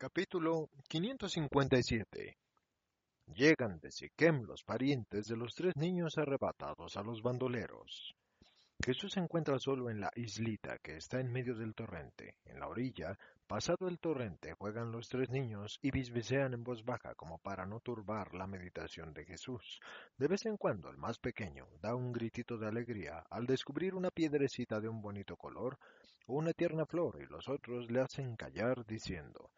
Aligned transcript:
Capítulo 0.00 0.70
557 0.88 2.38
Llegan 3.34 3.80
de 3.80 3.90
Siquem 3.90 4.44
los 4.44 4.62
parientes 4.62 5.26
de 5.26 5.36
los 5.36 5.56
tres 5.56 5.74
niños 5.74 6.18
arrebatados 6.18 6.96
a 6.96 7.02
los 7.02 7.20
bandoleros. 7.20 8.14
Jesús 8.80 9.14
se 9.14 9.18
encuentra 9.18 9.58
solo 9.58 9.90
en 9.90 10.00
la 10.00 10.12
islita 10.14 10.78
que 10.78 10.98
está 10.98 11.18
en 11.18 11.32
medio 11.32 11.56
del 11.56 11.74
torrente. 11.74 12.36
En 12.44 12.60
la 12.60 12.68
orilla, 12.68 13.18
pasado 13.48 13.88
el 13.88 13.98
torrente, 13.98 14.52
juegan 14.52 14.92
los 14.92 15.08
tres 15.08 15.30
niños 15.30 15.80
y 15.82 15.90
bisbisean 15.90 16.54
en 16.54 16.62
voz 16.62 16.84
baja 16.84 17.16
como 17.16 17.38
para 17.38 17.66
no 17.66 17.80
turbar 17.80 18.34
la 18.34 18.46
meditación 18.46 19.12
de 19.12 19.24
Jesús. 19.24 19.80
De 20.16 20.28
vez 20.28 20.46
en 20.46 20.58
cuando 20.58 20.90
el 20.90 20.96
más 20.96 21.18
pequeño 21.18 21.66
da 21.82 21.96
un 21.96 22.12
gritito 22.12 22.56
de 22.56 22.68
alegría 22.68 23.24
al 23.30 23.46
descubrir 23.46 23.96
una 23.96 24.12
piedrecita 24.12 24.78
de 24.78 24.88
un 24.88 25.02
bonito 25.02 25.34
color 25.36 25.76
o 26.28 26.34
una 26.34 26.52
tierna 26.52 26.86
flor 26.86 27.20
y 27.20 27.26
los 27.26 27.48
otros 27.48 27.90
le 27.90 28.00
hacen 28.00 28.36
callar 28.36 28.86
diciendo 28.86 29.50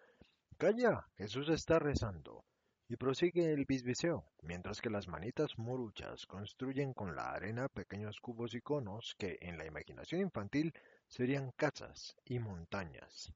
Calla, 0.60 1.06
Jesús 1.16 1.48
está 1.48 1.78
rezando 1.78 2.44
y 2.86 2.96
prosigue 2.96 3.50
el 3.50 3.64
bisbiseo, 3.64 4.26
mientras 4.42 4.82
que 4.82 4.90
las 4.90 5.08
manitas 5.08 5.56
moruchas 5.56 6.26
construyen 6.26 6.92
con 6.92 7.16
la 7.16 7.30
arena 7.30 7.70
pequeños 7.70 8.20
cubos 8.20 8.54
y 8.54 8.60
conos 8.60 9.14
que 9.18 9.38
en 9.40 9.56
la 9.56 9.64
imaginación 9.64 10.20
infantil 10.20 10.74
serían 11.08 11.52
casas 11.52 12.14
y 12.26 12.40
montañas. 12.40 13.32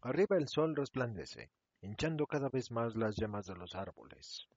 Arriba 0.00 0.38
el 0.38 0.48
sol 0.48 0.74
resplandece, 0.74 1.50
hinchando 1.82 2.26
cada 2.26 2.48
vez 2.48 2.70
más 2.70 2.96
las 2.96 3.14
llamas 3.16 3.44
de 3.44 3.54
los 3.54 3.74
árboles. 3.74 4.48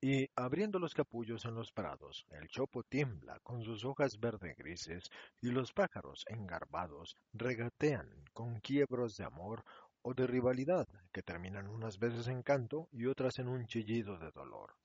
Y 0.00 0.28
abriendo 0.36 0.78
los 0.78 0.94
capullos 0.94 1.44
en 1.46 1.54
los 1.54 1.72
prados, 1.72 2.24
el 2.30 2.46
chopo 2.46 2.84
tiembla 2.84 3.40
con 3.40 3.64
sus 3.64 3.84
hojas 3.84 4.20
verde 4.20 4.54
grises 4.56 5.10
y 5.40 5.50
los 5.50 5.72
pájaros 5.72 6.24
engarbados 6.28 7.16
regatean 7.32 8.08
con 8.32 8.60
quiebros 8.60 9.16
de 9.16 9.24
amor 9.24 9.64
o 10.08 10.14
de 10.14 10.24
rivalidad 10.28 10.86
que 11.12 11.24
terminan 11.24 11.66
unas 11.66 11.98
veces 11.98 12.28
en 12.28 12.44
canto 12.44 12.88
y 12.92 13.06
otras 13.06 13.40
en 13.40 13.48
un 13.48 13.66
chillido 13.66 14.16
de 14.18 14.30
dolor. 14.30 14.76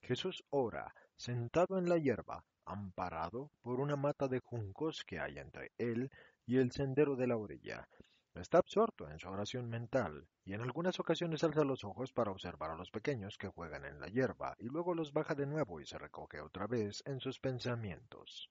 Jesús 0.00 0.44
ora, 0.50 0.94
sentado 1.16 1.76
en 1.76 1.88
la 1.88 1.98
hierba, 1.98 2.44
amparado 2.64 3.50
por 3.62 3.80
una 3.80 3.96
mata 3.96 4.28
de 4.28 4.38
juncos 4.38 5.02
que 5.04 5.18
hay 5.18 5.38
entre 5.38 5.72
él 5.76 6.08
y 6.46 6.58
el 6.58 6.70
sendero 6.70 7.16
de 7.16 7.26
la 7.26 7.36
orilla. 7.36 7.88
Está 8.32 8.58
absorto 8.58 9.10
en 9.10 9.18
su 9.18 9.28
oración 9.28 9.68
mental 9.68 10.28
y 10.44 10.54
en 10.54 10.60
algunas 10.60 11.00
ocasiones 11.00 11.42
alza 11.42 11.64
los 11.64 11.82
ojos 11.82 12.12
para 12.12 12.30
observar 12.30 12.70
a 12.70 12.76
los 12.76 12.92
pequeños 12.92 13.38
que 13.38 13.48
juegan 13.48 13.84
en 13.84 13.98
la 13.98 14.06
hierba 14.06 14.54
y 14.60 14.66
luego 14.66 14.94
los 14.94 15.12
baja 15.12 15.34
de 15.34 15.46
nuevo 15.46 15.80
y 15.80 15.86
se 15.86 15.98
recoge 15.98 16.40
otra 16.40 16.68
vez 16.68 17.02
en 17.06 17.18
sus 17.18 17.40
pensamientos. 17.40 18.48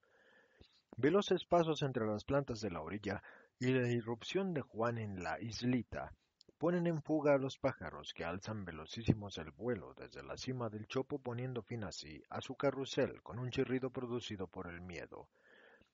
Veloces 0.98 1.46
pasos 1.46 1.82
entre 1.82 2.06
las 2.06 2.26
plantas 2.26 2.60
de 2.60 2.72
la 2.72 2.82
orilla 2.82 3.24
y 3.62 3.74
la 3.74 3.90
irrupción 3.90 4.54
de 4.54 4.62
Juan 4.62 4.98
en 4.98 5.22
la 5.22 5.38
islita 5.42 6.14
ponen 6.58 6.88
en 6.88 7.02
fuga 7.02 7.34
a 7.34 7.38
los 7.38 7.58
pájaros 7.58 8.14
que 8.14 8.24
alzan 8.24 8.64
velocísimos 8.64 9.38
el 9.38 9.52
vuelo 9.52 9.94
desde 9.96 10.24
la 10.24 10.38
cima 10.38 10.70
del 10.70 10.88
chopo 10.88 11.20
poniendo 11.20 11.62
fin 11.62 11.84
así 11.84 12.24
a 12.30 12.40
su 12.40 12.56
carrusel 12.56 13.22
con 13.22 13.38
un 13.38 13.52
chirrido 13.52 13.90
producido 13.90 14.48
por 14.48 14.68
el 14.68 14.80
miedo. 14.80 15.28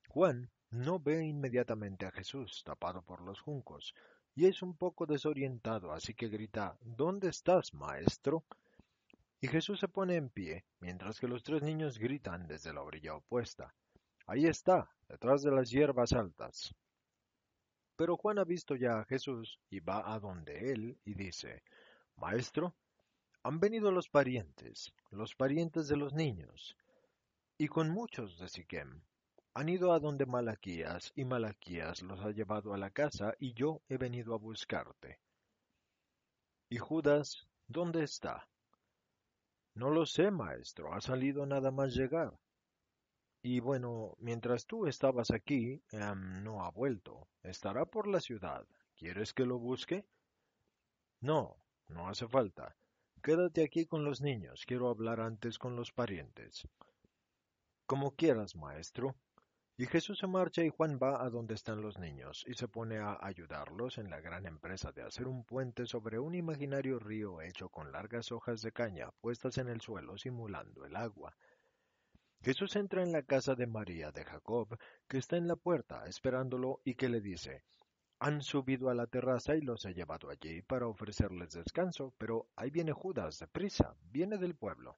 Juan 0.08 0.48
no 0.70 1.00
ve 1.00 1.24
inmediatamente 1.24 2.06
a 2.06 2.12
Jesús 2.12 2.62
tapado 2.64 3.02
por 3.02 3.20
los 3.20 3.40
juncos 3.40 3.94
y 4.36 4.46
es 4.46 4.62
un 4.62 4.76
poco 4.76 5.04
desorientado, 5.04 5.92
así 5.92 6.14
que 6.14 6.28
grita 6.28 6.78
¿Dónde 6.82 7.30
estás, 7.30 7.74
maestro? 7.74 8.44
Y 9.40 9.48
Jesús 9.48 9.80
se 9.80 9.88
pone 9.88 10.14
en 10.14 10.30
pie, 10.30 10.64
mientras 10.78 11.18
que 11.18 11.26
los 11.26 11.42
tres 11.42 11.62
niños 11.62 11.98
gritan 11.98 12.46
desde 12.46 12.72
la 12.72 12.82
orilla 12.82 13.16
opuesta. 13.16 13.74
Ahí 14.26 14.46
está, 14.46 14.88
detrás 15.08 15.42
de 15.42 15.50
las 15.50 15.70
hierbas 15.70 16.12
altas. 16.12 16.72
Pero 17.96 18.16
Juan 18.16 18.38
ha 18.38 18.44
visto 18.44 18.76
ya 18.76 19.00
a 19.00 19.04
Jesús 19.04 19.58
y 19.70 19.80
va 19.80 20.12
a 20.12 20.20
donde 20.20 20.72
él 20.72 20.98
y 21.04 21.14
dice, 21.14 21.62
Maestro, 22.16 22.74
han 23.42 23.58
venido 23.58 23.90
los 23.90 24.08
parientes, 24.08 24.92
los 25.10 25.34
parientes 25.34 25.88
de 25.88 25.96
los 25.96 26.12
niños, 26.12 26.76
y 27.56 27.68
con 27.68 27.90
muchos 27.90 28.38
de 28.38 28.48
Siquem. 28.48 29.02
Han 29.54 29.68
ido 29.70 29.92
a 29.92 30.00
donde 30.00 30.26
Malaquías, 30.26 31.12
y 31.14 31.24
Malaquías 31.24 32.02
los 32.02 32.20
ha 32.20 32.30
llevado 32.30 32.74
a 32.74 32.78
la 32.78 32.90
casa, 32.90 33.34
y 33.38 33.54
yo 33.54 33.80
he 33.88 33.96
venido 33.96 34.34
a 34.34 34.38
buscarte. 34.38 35.18
¿Y 36.68 36.76
Judas, 36.76 37.46
dónde 37.66 38.02
está? 38.02 38.48
No 39.74 39.90
lo 39.90 40.04
sé, 40.04 40.30
maestro, 40.30 40.92
ha 40.92 41.00
salido 41.00 41.46
nada 41.46 41.70
más 41.70 41.94
llegar. 41.94 42.38
Y 43.48 43.60
bueno, 43.60 44.16
mientras 44.18 44.66
tú 44.66 44.88
estabas 44.88 45.30
aquí, 45.30 45.80
em, 45.92 46.42
no 46.42 46.64
ha 46.64 46.70
vuelto. 46.72 47.28
Estará 47.44 47.84
por 47.84 48.08
la 48.08 48.18
ciudad. 48.18 48.66
¿Quieres 48.96 49.32
que 49.32 49.46
lo 49.46 49.60
busque? 49.60 50.04
No, 51.20 51.56
no 51.86 52.08
hace 52.08 52.26
falta. 52.26 52.74
Quédate 53.22 53.62
aquí 53.62 53.86
con 53.86 54.02
los 54.02 54.20
niños. 54.20 54.64
Quiero 54.66 54.88
hablar 54.88 55.20
antes 55.20 55.60
con 55.60 55.76
los 55.76 55.92
parientes. 55.92 56.66
Como 57.86 58.16
quieras, 58.16 58.56
maestro. 58.56 59.14
Y 59.76 59.86
Jesús 59.86 60.18
se 60.18 60.26
marcha 60.26 60.64
y 60.64 60.70
Juan 60.70 60.98
va 61.00 61.24
a 61.24 61.30
donde 61.30 61.54
están 61.54 61.82
los 61.82 61.98
niños 62.00 62.44
y 62.48 62.54
se 62.54 62.66
pone 62.66 62.98
a 62.98 63.16
ayudarlos 63.20 63.98
en 63.98 64.10
la 64.10 64.20
gran 64.20 64.46
empresa 64.46 64.90
de 64.90 65.02
hacer 65.02 65.28
un 65.28 65.44
puente 65.44 65.86
sobre 65.86 66.18
un 66.18 66.34
imaginario 66.34 66.98
río 66.98 67.40
hecho 67.40 67.68
con 67.68 67.92
largas 67.92 68.32
hojas 68.32 68.60
de 68.62 68.72
caña 68.72 69.12
puestas 69.20 69.56
en 69.58 69.68
el 69.68 69.80
suelo 69.80 70.18
simulando 70.18 70.84
el 70.84 70.96
agua. 70.96 71.36
Jesús 72.42 72.76
entra 72.76 73.02
en 73.02 73.12
la 73.12 73.22
casa 73.22 73.54
de 73.54 73.66
María 73.66 74.12
de 74.12 74.24
Jacob, 74.24 74.78
que 75.08 75.18
está 75.18 75.36
en 75.36 75.48
la 75.48 75.56
puerta 75.56 76.06
esperándolo 76.06 76.80
y 76.84 76.94
que 76.94 77.08
le 77.08 77.20
dice, 77.20 77.64
han 78.18 78.40
subido 78.40 78.88
a 78.88 78.94
la 78.94 79.06
terraza 79.06 79.56
y 79.56 79.60
los 79.60 79.84
he 79.84 79.92
llevado 79.92 80.30
allí 80.30 80.62
para 80.62 80.86
ofrecerles 80.86 81.52
descanso, 81.52 82.14
pero 82.16 82.48
ahí 82.56 82.70
viene 82.70 82.92
Judas, 82.92 83.38
deprisa, 83.38 83.94
viene 84.10 84.38
del 84.38 84.54
pueblo. 84.54 84.96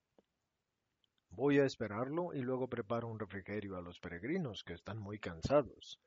Voy 1.30 1.58
a 1.58 1.64
esperarlo 1.64 2.32
y 2.32 2.40
luego 2.40 2.68
preparo 2.68 3.08
un 3.08 3.18
refrigerio 3.18 3.76
a 3.76 3.82
los 3.82 3.98
peregrinos 3.98 4.62
que 4.62 4.74
están 4.74 4.98
muy 4.98 5.18
cansados. 5.18 6.00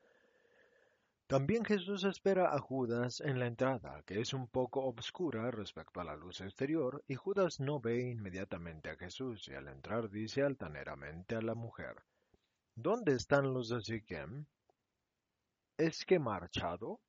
También 1.31 1.64
Jesús 1.64 2.03
espera 2.03 2.53
a 2.53 2.59
Judas 2.59 3.22
en 3.22 3.40
la 3.40 3.47
entrada, 3.47 4.03
que 4.06 4.19
es 4.19 4.34
un 4.34 4.50
poco 4.50 4.83
obscura 4.83 5.50
respecto 5.50 6.01
a 6.01 6.04
la 6.04 6.18
luz 6.18 6.42
exterior, 6.42 7.06
y 7.07 7.16
Judas 7.16 7.62
no 7.62 7.80
ve 7.80 8.01
inmediatamente 8.01 8.89
a 8.89 8.98
Jesús, 8.98 9.48
y 9.48 9.54
al 9.54 9.69
entrar 9.69 10.10
dice 10.10 10.44
altaneramente 10.44 11.36
a 11.36 11.42
la 11.42 11.56
mujer, 11.56 11.95
¿Dónde 12.75 13.13
están 13.13 13.54
los 13.54 13.69
de 13.69 13.80
Siquem? 13.80 14.45
¿Es 15.78 16.04
que 16.04 16.19
marchado? 16.19 17.00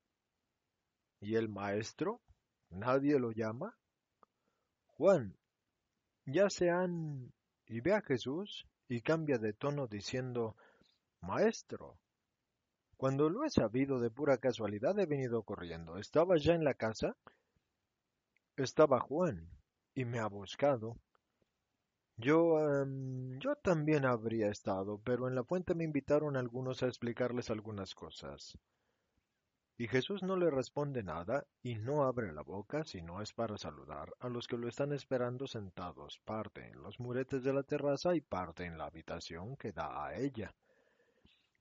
¿Y 1.19 1.35
el 1.35 1.49
maestro? 1.49 2.21
¿Nadie 2.71 3.19
lo 3.19 3.33
llama? 3.33 3.77
Juan, 4.87 5.37
ya 6.27 6.49
se 6.49 6.71
han... 6.71 7.33
y 7.67 7.81
ve 7.81 7.93
a 7.93 8.03
Jesús 8.03 8.69
y 8.87 9.01
cambia 9.01 9.39
de 9.39 9.53
tono 9.53 9.89
diciendo, 9.89 10.55
Maestro, 11.23 11.99
cuando 13.03 13.29
lo 13.29 13.45
he 13.45 13.51
sabido 13.51 13.99
de 13.99 14.13
pura 14.13 14.39
casualidad 14.39 14.97
he 15.01 15.07
venido 15.07 15.43
corriendo. 15.43 15.99
¿Estaba 15.99 16.37
ya 16.37 16.55
en 16.55 16.63
la 16.63 16.75
casa? 16.75 17.17
Estaba 18.57 19.01
Juan 19.01 19.49
y 19.93 20.05
me 20.05 20.21
ha 20.21 20.29
buscado. 20.29 20.97
Yo, 22.17 22.61
yo 23.41 23.57
también 23.57 24.07
habría 24.07 24.51
estado, 24.51 25.01
pero 25.03 25.27
en 25.27 25.35
la 25.35 25.43
fuente 25.43 25.75
me 25.75 25.83
invitaron 25.83 26.37
algunos 26.37 26.85
a 26.85 26.87
explicarles 26.87 27.51
algunas 27.51 27.93
cosas. 27.97 28.57
Y 29.77 29.89
Jesús 29.89 30.23
no 30.23 30.37
le 30.37 30.49
responde 30.49 31.03
nada 31.03 31.45
y 31.61 31.75
no 31.75 32.05
abre 32.05 32.33
la 32.33 32.43
boca 32.43 32.85
si 32.85 33.03
no 33.03 33.21
es 33.21 33.33
para 33.33 33.59
saludar 33.59 34.15
a 34.21 34.29
los 34.29 34.47
que 34.47 34.57
lo 34.57 34.69
están 34.69 34.93
esperando 34.93 35.49
sentados, 35.49 36.21
parte 36.25 36.69
en 36.69 36.81
los 36.81 37.01
muretes 37.01 37.43
de 37.43 37.53
la 37.53 37.65
terraza 37.65 38.15
y 38.15 38.21
parte 38.21 38.65
en 38.65 38.79
la 38.79 38.87
habitación 38.87 39.57
que 39.57 39.73
da 39.73 40.07
a 40.07 40.15
ella, 40.15 40.55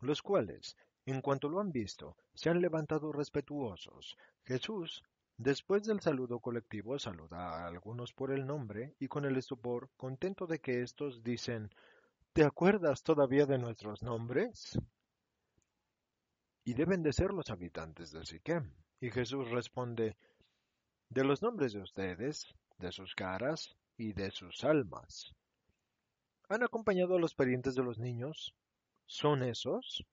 los 0.02 0.22
cuales, 0.22 0.76
en 1.06 1.22
cuanto 1.22 1.50
lo 1.50 1.60
han 1.60 1.72
visto, 1.72 2.16
se 2.34 2.50
han 2.50 2.62
levantado 2.62 3.12
respetuosos. 3.12 4.18
Jesús, 4.44 5.04
después 5.38 5.84
del 5.84 6.02
saludo 6.02 6.40
colectivo, 6.40 7.00
saluda 7.00 7.38
a 7.38 7.68
algunos 7.68 8.14
por 8.14 8.32
el 8.32 8.46
nombre 8.46 8.96
y 9.00 9.08
con 9.08 9.26
el 9.26 9.38
estupor, 9.38 9.90
contento 9.98 10.48
de 10.48 10.60
que 10.60 10.82
éstos 10.82 11.24
dicen, 11.24 11.70
¿Te 12.34 12.44
acuerdas 12.44 13.04
todavía 13.04 13.46
de 13.46 13.58
nuestros 13.58 14.04
nombres? 14.04 14.78
y 16.64 16.74
deben 16.74 17.02
de 17.02 17.14
ser 17.14 17.32
los 17.32 17.50
habitantes 17.50 18.12
de 18.12 18.26
Siquem. 18.26 18.72
Y 19.00 19.10
Jesús 19.10 19.50
responde, 19.50 20.16
de 21.10 21.24
los 21.24 21.42
nombres 21.42 21.74
de 21.74 21.82
ustedes, 21.82 22.48
de 22.78 22.92
sus 22.92 23.16
caras 23.16 23.76
y 23.98 24.14
de 24.14 24.32
sus 24.32 24.64
almas. 24.64 25.34
¿Han 26.50 26.64
acompañado 26.64 27.16
a 27.16 27.20
los 27.20 27.34
parientes 27.34 27.76
de 27.76 27.84
los 27.84 27.98
niños? 27.98 28.54
¿Son 29.08 29.44
esos? 29.44 30.06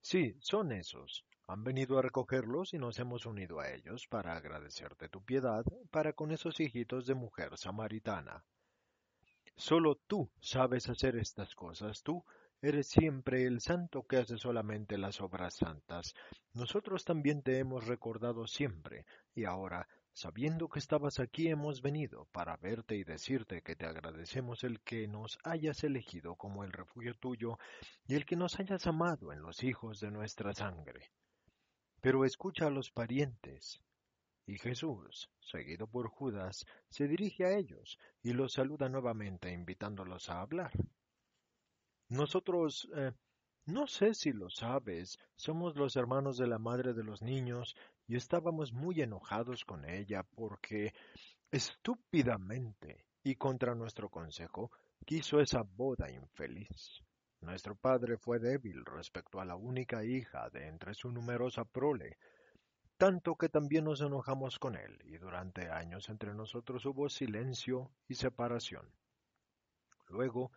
Sí, 0.00 0.36
son 0.40 0.72
esos. 0.72 1.24
Han 1.46 1.64
venido 1.64 1.98
a 1.98 2.02
recogerlos 2.02 2.74
y 2.74 2.78
nos 2.78 2.98
hemos 2.98 3.26
unido 3.26 3.60
a 3.60 3.70
ellos 3.70 4.06
para 4.08 4.36
agradecerte 4.36 5.08
tu 5.08 5.22
piedad 5.24 5.64
para 5.90 6.12
con 6.12 6.30
esos 6.30 6.60
hijitos 6.60 7.06
de 7.06 7.14
mujer 7.14 7.56
samaritana. 7.56 8.44
Solo 9.56 9.96
tú 10.06 10.30
sabes 10.40 10.88
hacer 10.88 11.16
estas 11.16 11.54
cosas, 11.54 12.02
tú 12.02 12.24
Eres 12.62 12.88
siempre 12.88 13.44
el 13.44 13.62
santo 13.62 14.02
que 14.06 14.18
hace 14.18 14.36
solamente 14.36 14.98
las 14.98 15.22
obras 15.22 15.54
santas. 15.54 16.14
Nosotros 16.52 17.06
también 17.06 17.42
te 17.42 17.58
hemos 17.58 17.86
recordado 17.86 18.46
siempre, 18.46 19.06
y 19.34 19.44
ahora, 19.44 19.88
sabiendo 20.20 20.68
que 20.68 20.80
estabas 20.80 21.18
aquí, 21.18 21.48
hemos 21.48 21.80
venido 21.80 22.26
para 22.26 22.54
verte 22.58 22.94
y 22.94 23.04
decirte 23.04 23.62
que 23.62 23.74
te 23.74 23.86
agradecemos 23.86 24.64
el 24.64 24.80
que 24.82 25.08
nos 25.08 25.38
hayas 25.44 25.82
elegido 25.82 26.34
como 26.36 26.62
el 26.62 26.72
refugio 26.72 27.14
tuyo 27.14 27.58
y 28.06 28.16
el 28.16 28.26
que 28.26 28.36
nos 28.36 28.60
hayas 28.60 28.86
amado 28.86 29.32
en 29.32 29.40
los 29.40 29.64
hijos 29.64 29.98
de 29.98 30.10
nuestra 30.10 30.52
sangre. 30.52 31.10
Pero 32.02 32.26
escucha 32.26 32.66
a 32.66 32.70
los 32.70 32.90
parientes. 32.90 33.80
Y 34.44 34.58
Jesús, 34.58 35.30
seguido 35.40 35.86
por 35.86 36.10
Judas, 36.10 36.66
se 36.90 37.08
dirige 37.08 37.46
a 37.46 37.56
ellos 37.56 37.98
y 38.22 38.34
los 38.34 38.52
saluda 38.52 38.90
nuevamente 38.90 39.50
invitándolos 39.50 40.28
a 40.28 40.42
hablar. 40.42 40.72
Nosotros, 42.10 42.90
eh, 42.94 43.12
no 43.64 43.86
sé 43.86 44.12
si 44.12 44.32
lo 44.32 44.50
sabes, 44.50 45.18
somos 45.34 45.76
los 45.76 45.96
hermanos 45.96 46.36
de 46.36 46.46
la 46.46 46.58
madre 46.58 46.92
de 46.92 47.04
los 47.04 47.22
niños 47.22 47.74
y 48.10 48.16
estábamos 48.16 48.72
muy 48.72 49.00
enojados 49.02 49.64
con 49.64 49.88
ella 49.88 50.24
porque 50.34 50.92
estúpidamente 51.52 53.06
y 53.22 53.36
contra 53.36 53.76
nuestro 53.76 54.08
consejo 54.08 54.72
quiso 55.06 55.38
esa 55.38 55.62
boda 55.62 56.10
infeliz. 56.10 57.04
Nuestro 57.40 57.76
padre 57.76 58.18
fue 58.18 58.40
débil 58.40 58.84
respecto 58.84 59.40
a 59.40 59.44
la 59.44 59.54
única 59.54 60.02
hija 60.02 60.50
de 60.50 60.66
entre 60.66 60.92
su 60.94 61.08
numerosa 61.12 61.64
prole, 61.64 62.18
tanto 62.96 63.36
que 63.36 63.48
también 63.48 63.84
nos 63.84 64.00
enojamos 64.00 64.58
con 64.58 64.74
él, 64.74 64.98
y 65.04 65.16
durante 65.18 65.70
años 65.70 66.08
entre 66.08 66.34
nosotros 66.34 66.84
hubo 66.86 67.08
silencio 67.08 67.92
y 68.08 68.16
separación. 68.16 68.92
Luego 70.08 70.50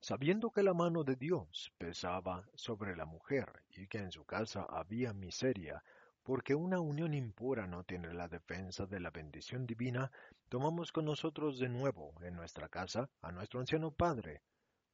Sabiendo 0.00 0.50
que 0.50 0.62
la 0.62 0.74
mano 0.74 1.02
de 1.02 1.16
Dios 1.16 1.72
pesaba 1.78 2.46
sobre 2.54 2.94
la 2.94 3.06
mujer 3.06 3.62
y 3.70 3.86
que 3.86 3.96
en 3.96 4.12
su 4.12 4.26
casa 4.26 4.66
había 4.68 5.14
miseria, 5.14 5.82
porque 6.24 6.54
una 6.54 6.80
unión 6.80 7.12
impura 7.12 7.66
no 7.66 7.84
tiene 7.84 8.14
la 8.14 8.28
defensa 8.28 8.86
de 8.86 8.98
la 8.98 9.10
bendición 9.10 9.66
divina, 9.66 10.10
tomamos 10.48 10.90
con 10.90 11.04
nosotros 11.04 11.58
de 11.58 11.68
nuevo 11.68 12.14
en 12.22 12.34
nuestra 12.34 12.70
casa 12.70 13.10
a 13.20 13.30
nuestro 13.30 13.60
anciano 13.60 13.90
padre, 13.90 14.40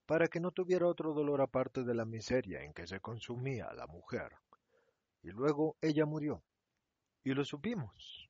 para 0.06 0.26
que 0.26 0.40
no 0.40 0.50
tuviera 0.50 0.88
otro 0.88 1.14
dolor 1.14 1.40
aparte 1.40 1.84
de 1.84 1.94
la 1.94 2.04
miseria 2.04 2.64
en 2.64 2.74
que 2.74 2.88
se 2.88 2.98
consumía 2.98 3.72
la 3.74 3.86
mujer. 3.86 4.32
Y 5.22 5.30
luego 5.30 5.76
ella 5.80 6.04
murió, 6.04 6.42
y 7.22 7.32
lo 7.32 7.44
supimos. 7.44 8.28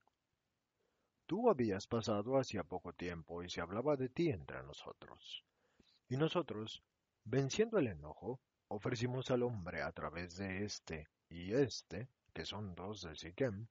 Tú 1.25 1.49
habías 1.49 1.87
pasado 1.87 2.37
hacía 2.37 2.64
poco 2.64 2.93
tiempo 2.93 3.43
y 3.43 3.49
se 3.49 3.62
hablaba 3.62 3.97
de 3.97 4.11
ti 4.11 4.29
entre 4.29 4.62
nosotros. 4.62 5.43
Y 6.08 6.19
nosotros, 6.19 6.82
venciendo 7.25 7.79
el 7.79 7.87
enojo, 7.87 8.41
ofrecimos 8.69 9.31
al 9.31 9.43
hombre 9.43 9.81
a 9.81 9.91
través 9.93 10.37
de 10.37 10.64
este 10.64 11.08
y 11.31 11.55
este, 11.55 12.08
que 12.32 12.44
son 12.44 12.75
dos 12.75 13.03
de 13.03 13.15
Siquem, 13.15 13.67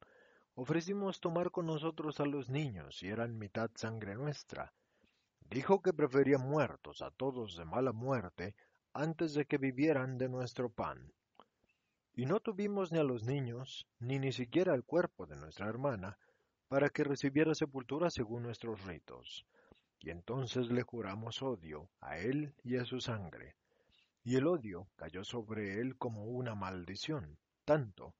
ofrecimos 0.55 1.19
tomar 1.19 1.51
con 1.51 1.65
nosotros 1.65 2.19
a 2.19 2.25
los 2.25 2.49
niños 2.49 3.01
y 3.03 3.07
eran 3.07 3.37
mitad 3.37 3.69
sangre 3.75 4.15
nuestra. 4.15 4.73
Dijo 5.41 5.81
que 5.81 5.93
prefería 5.93 6.37
muertos 6.37 7.01
a 7.01 7.11
todos 7.11 7.55
de 7.55 7.65
mala 7.65 7.91
muerte 7.91 8.55
antes 8.93 9.33
de 9.33 9.45
que 9.45 9.57
vivieran 9.57 10.17
de 10.17 10.29
nuestro 10.29 10.69
pan. 10.69 11.13
Y 12.13 12.25
no 12.25 12.39
tuvimos 12.39 12.91
ni 12.91 12.99
a 12.99 13.03
los 13.03 13.23
niños, 13.23 13.87
ni 13.99 14.19
ni 14.19 14.31
siquiera 14.31 14.73
el 14.73 14.83
cuerpo 14.83 15.25
de 15.25 15.37
nuestra 15.37 15.67
hermana, 15.67 16.17
para 16.67 16.89
que 16.89 17.03
recibiera 17.03 17.55
sepultura 17.55 18.09
según 18.09 18.43
nuestros 18.43 18.83
ritos 18.85 19.45
y 20.01 20.11
entonces 20.11 20.71
le 20.71 20.83
juramos 20.83 21.41
odio 21.41 21.89
a 21.99 22.17
él 22.17 22.53
y 22.63 22.77
a 22.77 22.85
su 22.85 23.01
sangre. 23.01 23.55
Y 24.23 24.35
el 24.35 24.47
odio 24.47 24.87
cayó 24.95 25.23
sobre 25.23 25.79
él 25.79 25.97
como 25.97 26.25
una 26.25 26.55
maldición, 26.55 27.37
tanto 27.65 28.15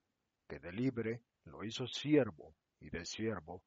de 0.57 0.71
libre 0.71 1.21
lo 1.43 1.63
hizo 1.63 1.85
siervo 1.85 2.55
y 2.79 2.89
de 2.89 3.05
siervo 3.05 3.61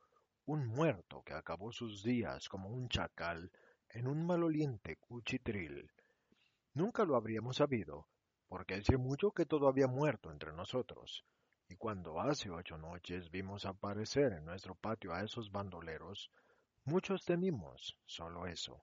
un 0.47 0.67
muerto 0.67 1.23
que 1.23 1.35
acabó 1.35 1.71
sus 1.71 2.03
días 2.03 2.49
como 2.49 2.71
un 2.71 2.89
chacal 2.89 3.53
en 3.91 4.09
un 4.09 4.27
maloliente 4.27 4.97
cuchitril. 4.97 5.93
Nunca 6.75 7.05
lo 7.05 7.15
habríamos 7.15 7.59
sabido, 7.59 8.09
porque 8.49 8.75
hace 8.75 8.97
mucho 8.97 9.31
que 9.31 9.47
todo 9.47 9.69
había 9.69 9.87
muerto 9.87 10.33
entre 10.33 10.53
nosotros, 10.53 11.25
y 11.69 11.77
cuando 11.77 12.21
hace 12.21 12.51
ocho 12.51 12.77
noches 12.79 13.31
vimos 13.31 13.67
aparecer 13.67 14.33
en 14.33 14.47
nuestro 14.47 14.75
patio 14.75 15.13
a 15.13 15.23
esos 15.23 15.53
bandoleros, 15.53 16.33
Muchos 16.85 17.25
temimos 17.25 17.97
solo 18.07 18.47
eso. 18.47 18.83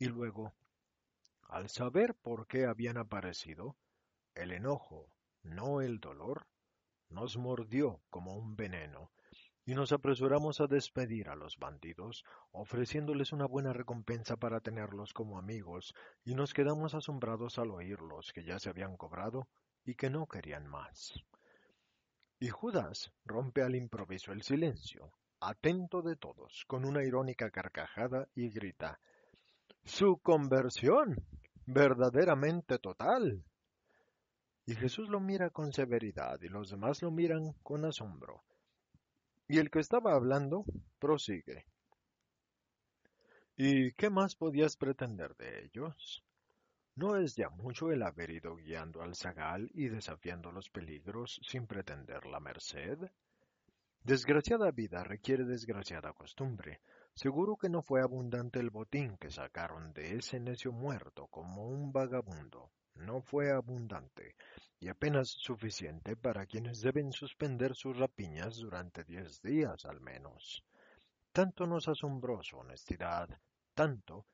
Y 0.00 0.06
luego, 0.06 0.52
al 1.48 1.68
saber 1.68 2.16
por 2.16 2.48
qué 2.48 2.66
habían 2.66 2.98
aparecido, 2.98 3.76
el 4.34 4.50
enojo, 4.50 5.08
no 5.44 5.82
el 5.82 6.00
dolor, 6.00 6.48
nos 7.12 7.36
mordió 7.36 8.00
como 8.10 8.34
un 8.34 8.56
veneno, 8.56 9.10
y 9.64 9.74
nos 9.74 9.92
apresuramos 9.92 10.60
a 10.60 10.66
despedir 10.66 11.28
a 11.28 11.36
los 11.36 11.56
bandidos, 11.58 12.24
ofreciéndoles 12.50 13.32
una 13.32 13.46
buena 13.46 13.72
recompensa 13.72 14.36
para 14.36 14.60
tenerlos 14.60 15.12
como 15.12 15.38
amigos, 15.38 15.94
y 16.24 16.34
nos 16.34 16.52
quedamos 16.52 16.94
asombrados 16.94 17.58
al 17.58 17.70
oírlos 17.70 18.32
que 18.32 18.42
ya 18.42 18.58
se 18.58 18.70
habían 18.70 18.96
cobrado 18.96 19.46
y 19.84 19.94
que 19.94 20.10
no 20.10 20.26
querían 20.26 20.66
más. 20.66 21.12
Y 22.40 22.48
Judas 22.48 23.12
rompe 23.24 23.62
al 23.62 23.76
improviso 23.76 24.32
el 24.32 24.42
silencio, 24.42 25.12
atento 25.38 26.02
de 26.02 26.16
todos, 26.16 26.64
con 26.66 26.84
una 26.84 27.04
irónica 27.04 27.50
carcajada 27.50 28.28
y 28.34 28.50
grita, 28.50 28.98
¡Su 29.84 30.18
conversión! 30.18 31.16
verdaderamente 31.66 32.78
total. 32.78 33.44
Y 34.64 34.74
Jesús 34.76 35.08
lo 35.08 35.18
mira 35.18 35.50
con 35.50 35.72
severidad 35.72 36.40
y 36.40 36.48
los 36.48 36.70
demás 36.70 37.02
lo 37.02 37.10
miran 37.10 37.52
con 37.62 37.84
asombro. 37.84 38.42
Y 39.48 39.58
el 39.58 39.70
que 39.70 39.80
estaba 39.80 40.14
hablando 40.14 40.64
prosigue. 40.98 41.66
¿Y 43.56 43.92
qué 43.92 44.08
más 44.08 44.36
podías 44.36 44.76
pretender 44.76 45.36
de 45.36 45.64
ellos? 45.64 46.24
¿No 46.94 47.16
es 47.16 47.34
ya 47.36 47.48
mucho 47.48 47.90
el 47.90 48.02
haber 48.02 48.30
ido 48.30 48.54
guiando 48.54 49.02
al 49.02 49.16
zagal 49.16 49.70
y 49.74 49.88
desafiando 49.88 50.52
los 50.52 50.70
peligros 50.70 51.40
sin 51.42 51.66
pretender 51.66 52.26
la 52.26 52.38
merced? 52.38 52.98
Desgraciada 54.04 54.70
vida 54.70 55.02
requiere 55.02 55.44
desgraciada 55.44 56.12
costumbre. 56.12 56.80
Seguro 57.14 57.56
que 57.56 57.68
no 57.68 57.82
fue 57.82 58.00
abundante 58.00 58.58
el 58.58 58.70
botín 58.70 59.16
que 59.16 59.30
sacaron 59.30 59.92
de 59.92 60.16
ese 60.16 60.38
necio 60.38 60.72
muerto 60.72 61.26
como 61.28 61.68
un 61.68 61.92
vagabundo. 61.92 62.70
No 62.94 63.20
fue 63.22 63.50
abundante, 63.50 64.36
y 64.78 64.88
apenas 64.88 65.28
suficiente 65.28 66.16
para 66.16 66.46
quienes 66.46 66.80
deben 66.80 67.12
suspender 67.12 67.74
sus 67.74 67.96
rapiñas 67.96 68.56
durante 68.56 69.04
diez 69.04 69.40
días 69.42 69.84
al 69.84 70.00
menos. 70.00 70.64
Tanto 71.32 71.66
nos 71.66 71.88
asombró 71.88 72.42
su 72.42 72.58
honestidad, 72.58 73.28
tanto, 73.74 74.26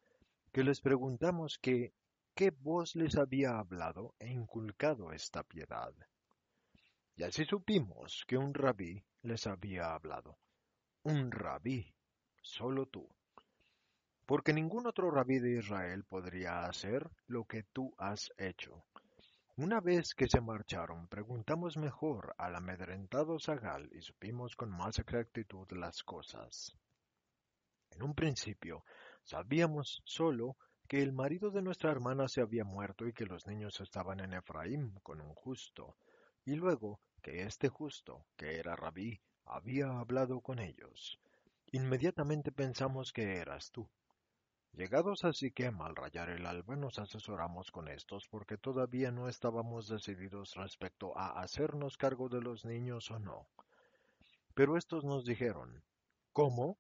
que 0.53 0.65
les 0.65 0.81
preguntamos 0.81 1.59
que 1.59 1.93
qué 2.35 2.50
voz 2.50 2.97
les 2.97 3.17
había 3.17 3.59
hablado 3.59 4.15
e 4.19 4.29
inculcado 4.29 5.12
esta 5.12 5.43
piedad. 5.43 5.93
Y 7.17 7.25
así 7.25 7.45
supimos 7.45 8.25
que 8.27 8.38
un 8.38 8.55
rabí 8.55 9.05
les 9.23 9.47
había 9.47 9.95
hablado. 9.95 10.38
Un 11.03 11.31
rabí, 11.31 11.95
solo 12.43 12.87
tú. 12.87 13.09
Porque 14.28 14.52
ningún 14.52 14.87
otro 14.87 15.11
rabí 15.11 15.38
de 15.38 15.58
Israel 15.58 16.04
podría 16.04 16.66
hacer 16.66 17.08
lo 17.28 17.47
que 17.47 17.62
tú 17.73 17.94
has 17.97 18.28
hecho. 18.37 18.85
Una 19.56 19.80
vez 19.80 20.12
que 20.14 20.26
se 20.28 20.42
marcharon, 20.42 21.08
preguntamos 21.08 21.78
mejor 21.78 22.35
al 22.37 22.54
amedrentado 22.54 23.38
zagal 23.38 23.88
y 23.90 24.02
supimos 24.02 24.54
con 24.54 24.68
más 24.68 24.99
exactitud 24.99 25.66
las 25.70 26.02
cosas. 26.02 26.76
En 27.90 28.02
un 28.02 28.14
principio, 28.14 28.85
sabíamos 29.25 30.02
solo 30.04 30.58
que 30.87 31.00
el 31.02 31.14
marido 31.14 31.50
de 31.50 31.62
nuestra 31.62 31.90
hermana 31.90 32.28
se 32.28 32.42
había 32.42 32.64
muerto 32.64 33.06
y 33.06 33.14
que 33.14 33.25
los 33.25 33.47
niños 33.47 33.80
estaban 33.80 34.20
en 34.20 34.35
Efraín 34.35 34.92
con 35.02 35.23
un 35.23 35.32
justo, 35.32 35.97
y 36.44 36.54
luego 36.54 37.00
que 37.23 37.44
este 37.44 37.70
justo, 37.70 38.26
que 38.37 38.58
era 38.58 38.76
rabí, 38.76 39.23
había 39.47 39.87
hablado 39.99 40.42
con 40.42 40.58
ellos. 40.58 41.18
Inmediatamente 41.73 42.52
pensamos 42.52 43.11
que 43.11 43.38
eras 43.38 43.70
tú. 43.70 43.88
Llegados 44.78 45.25
a 45.25 45.32
Siquem 45.32 45.82
al 45.82 45.97
rayar 45.97 46.30
el 46.30 46.47
alba 46.47 46.76
nos 46.76 47.00
asesoramos 47.00 47.73
con 47.73 47.88
estos 47.88 48.28
porque 48.28 48.56
todavía 48.56 49.11
no 49.11 49.28
estábamos 49.28 49.88
decididos 49.88 50.54
respecto 50.54 51.18
a 51.18 51.40
hacernos 51.40 51.97
cargo 51.97 52.28
de 52.28 52.40
los 52.40 52.64
niños 52.64 53.11
o 53.11 53.18
no. 53.18 53.49
Pero 54.54 54.76
estos 54.76 55.02
nos 55.04 55.25
dijeron, 55.25 55.82
¿cómo? 56.32 56.78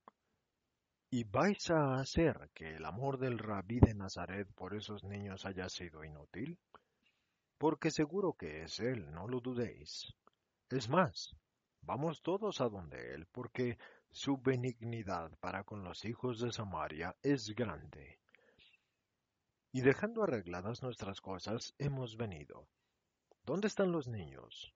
¿Y 1.10 1.24
vais 1.24 1.70
a 1.70 1.98
hacer 1.98 2.50
que 2.54 2.76
el 2.76 2.84
amor 2.84 3.18
del 3.18 3.36
rabí 3.36 3.80
de 3.80 3.94
Nazaret 3.94 4.46
por 4.54 4.76
esos 4.76 5.02
niños 5.02 5.44
haya 5.44 5.68
sido 5.68 6.04
inútil? 6.04 6.56
Porque 7.58 7.90
seguro 7.90 8.34
que 8.34 8.62
es 8.62 8.78
él, 8.78 9.10
no 9.10 9.26
lo 9.26 9.40
dudéis. 9.40 10.06
Es 10.70 10.88
más, 10.88 11.34
vamos 11.80 12.22
todos 12.22 12.60
a 12.60 12.68
donde 12.68 13.16
él, 13.16 13.26
porque 13.32 13.76
su 14.10 14.38
benignidad 14.38 15.30
para 15.38 15.64
con 15.64 15.84
los 15.84 16.04
hijos 16.04 16.40
de 16.40 16.52
Samaria 16.52 17.16
es 17.22 17.54
grande. 17.54 18.18
Y 19.70 19.82
dejando 19.82 20.22
arregladas 20.22 20.82
nuestras 20.82 21.20
cosas, 21.20 21.74
hemos 21.78 22.16
venido. 22.16 22.66
¿Dónde 23.44 23.68
están 23.68 23.92
los 23.92 24.08
niños? 24.08 24.74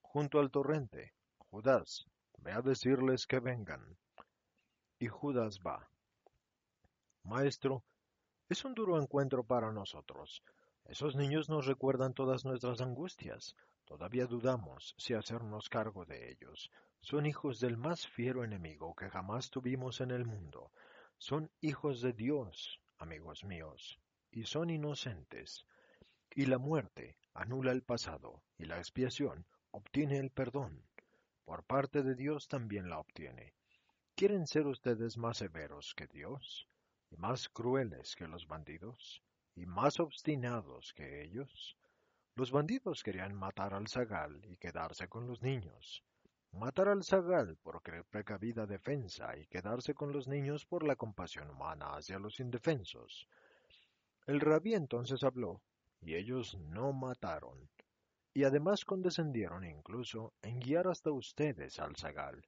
Junto 0.00 0.38
al 0.38 0.50
torrente. 0.50 1.12
Judas, 1.38 2.06
ve 2.38 2.52
a 2.52 2.62
decirles 2.62 3.26
que 3.26 3.40
vengan. 3.40 3.96
Y 4.98 5.08
Judas 5.08 5.60
va. 5.60 5.88
Maestro, 7.24 7.84
es 8.48 8.64
un 8.64 8.74
duro 8.74 9.00
encuentro 9.00 9.42
para 9.44 9.72
nosotros. 9.72 10.42
Esos 10.84 11.16
niños 11.16 11.48
nos 11.48 11.66
recuerdan 11.66 12.14
todas 12.14 12.44
nuestras 12.44 12.80
angustias. 12.80 13.56
Todavía 13.84 14.26
dudamos 14.26 14.94
si 14.96 15.14
hacernos 15.14 15.68
cargo 15.68 16.04
de 16.04 16.30
ellos. 16.30 16.70
Son 17.00 17.26
hijos 17.26 17.60
del 17.60 17.76
más 17.76 18.06
fiero 18.06 18.44
enemigo 18.44 18.94
que 18.94 19.08
jamás 19.08 19.50
tuvimos 19.50 20.00
en 20.00 20.10
el 20.10 20.24
mundo. 20.24 20.72
Son 21.18 21.50
hijos 21.60 22.00
de 22.00 22.12
Dios, 22.12 22.80
amigos 22.98 23.44
míos, 23.44 23.98
y 24.30 24.44
son 24.44 24.70
inocentes. 24.70 25.66
Y 26.34 26.46
la 26.46 26.58
muerte 26.58 27.16
anula 27.32 27.72
el 27.72 27.82
pasado, 27.82 28.42
y 28.58 28.66
la 28.66 28.78
expiación 28.78 29.46
obtiene 29.70 30.18
el 30.18 30.30
perdón. 30.30 30.84
Por 31.44 31.64
parte 31.64 32.02
de 32.02 32.14
Dios 32.14 32.48
también 32.48 32.90
la 32.90 32.98
obtiene. 32.98 33.54
¿Quieren 34.14 34.46
ser 34.46 34.66
ustedes 34.66 35.16
más 35.16 35.38
severos 35.38 35.94
que 35.94 36.06
Dios? 36.06 36.66
¿Y 37.10 37.16
más 37.16 37.48
crueles 37.48 38.16
que 38.16 38.26
los 38.26 38.46
bandidos? 38.46 39.22
¿Y 39.54 39.66
más 39.66 40.00
obstinados 40.00 40.92
que 40.94 41.22
ellos? 41.22 41.76
Los 42.34 42.50
bandidos 42.50 43.02
querían 43.02 43.34
matar 43.34 43.72
al 43.74 43.88
zagal 43.88 44.44
y 44.44 44.56
quedarse 44.56 45.08
con 45.08 45.26
los 45.26 45.40
niños. 45.40 46.02
Matar 46.58 46.88
al 46.88 47.04
zagal 47.04 47.56
por 47.56 47.82
precavida 47.82 48.64
defensa 48.64 49.36
y 49.36 49.46
quedarse 49.46 49.92
con 49.92 50.10
los 50.10 50.26
niños 50.26 50.64
por 50.64 50.84
la 50.84 50.96
compasión 50.96 51.50
humana 51.50 51.96
hacia 51.96 52.18
los 52.18 52.40
indefensos. 52.40 53.28
El 54.26 54.40
rabí 54.40 54.72
entonces 54.72 55.22
habló, 55.22 55.60
y 56.00 56.14
ellos 56.14 56.56
no 56.58 56.94
mataron, 56.94 57.68
y 58.32 58.44
además 58.44 58.86
condescendieron 58.86 59.66
incluso 59.66 60.32
en 60.40 60.58
guiar 60.58 60.88
hasta 60.88 61.10
ustedes 61.10 61.78
al 61.78 61.94
zagal. 61.94 62.42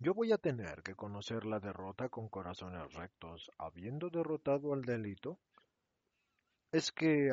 Yo 0.00 0.12
voy 0.12 0.32
a 0.32 0.38
tener 0.38 0.82
que 0.82 0.96
conocer 0.96 1.46
la 1.46 1.60
derrota 1.60 2.08
con 2.08 2.28
corazones 2.28 2.92
rectos, 2.92 3.52
habiendo 3.56 4.10
derrotado 4.10 4.74
al 4.74 4.82
delito. 4.82 5.38
Es 6.72 6.90
que 6.90 7.30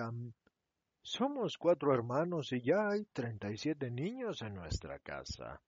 somos 1.03 1.57
cuatro 1.57 1.93
hermanos 1.93 2.53
y 2.53 2.61
ya 2.61 2.89
hay 2.89 3.03
treinta 3.05 3.51
y 3.51 3.57
siete 3.57 3.91
niños 3.91 4.41
en 4.41 4.55
nuestra 4.55 4.99
casa. 4.99 5.61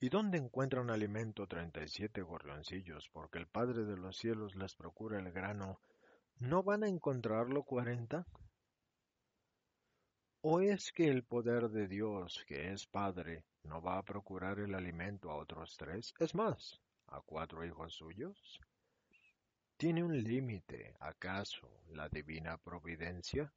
¿Y 0.00 0.08
dónde 0.08 0.36
encuentran 0.36 0.90
alimento 0.90 1.46
treinta 1.46 1.82
y 1.82 1.88
siete 1.88 2.20
gorrioncillos? 2.22 3.08
Porque 3.12 3.38
el 3.38 3.46
Padre 3.46 3.84
de 3.84 3.96
los 3.96 4.16
cielos 4.18 4.56
les 4.56 4.74
procura 4.74 5.18
el 5.18 5.32
grano. 5.32 5.80
¿No 6.38 6.62
van 6.62 6.82
a 6.82 6.88
encontrarlo 6.88 7.62
cuarenta? 7.62 8.26
¿O 10.42 10.60
es 10.60 10.92
que 10.92 11.08
el 11.08 11.24
poder 11.24 11.70
de 11.70 11.88
Dios, 11.88 12.44
que 12.46 12.72
es 12.72 12.86
Padre, 12.86 13.44
no 13.62 13.80
va 13.80 13.98
a 13.98 14.02
procurar 14.02 14.58
el 14.58 14.74
alimento 14.74 15.30
a 15.30 15.36
otros 15.36 15.76
tres? 15.78 16.12
Es 16.18 16.34
más, 16.34 16.80
a 17.06 17.20
cuatro 17.20 17.64
hijos 17.64 17.94
suyos. 17.94 18.60
¿Tiene 19.78 20.02
un 20.02 20.22
límite, 20.22 20.96
acaso, 21.00 21.82
la 21.88 22.08
divina 22.08 22.56
providencia? 22.56 23.52